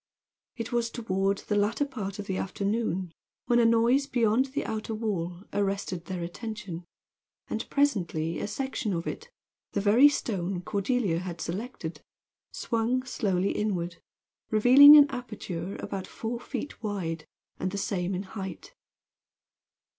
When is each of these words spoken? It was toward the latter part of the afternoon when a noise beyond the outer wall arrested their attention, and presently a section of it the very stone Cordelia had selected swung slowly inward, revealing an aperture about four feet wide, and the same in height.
It 0.55 0.71
was 0.71 0.89
toward 0.89 1.37
the 1.47 1.55
latter 1.55 1.85
part 1.85 2.17
of 2.17 2.25
the 2.25 2.37
afternoon 2.37 3.11
when 3.45 3.59
a 3.59 3.65
noise 3.67 4.07
beyond 4.07 4.45
the 4.45 4.65
outer 4.65 4.95
wall 4.95 5.43
arrested 5.53 6.05
their 6.05 6.23
attention, 6.23 6.85
and 7.47 7.69
presently 7.69 8.39
a 8.39 8.47
section 8.47 8.93
of 8.93 9.05
it 9.05 9.29
the 9.73 9.79
very 9.79 10.09
stone 10.09 10.63
Cordelia 10.63 11.19
had 11.19 11.39
selected 11.39 12.01
swung 12.51 13.03
slowly 13.03 13.51
inward, 13.51 13.97
revealing 14.49 14.97
an 14.97 15.07
aperture 15.11 15.75
about 15.75 16.07
four 16.07 16.39
feet 16.39 16.81
wide, 16.81 17.27
and 17.59 17.69
the 17.69 17.77
same 17.77 18.15
in 18.15 18.23
height. 18.23 18.73